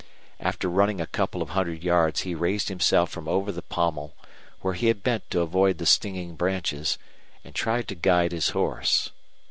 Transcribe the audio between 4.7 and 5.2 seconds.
he had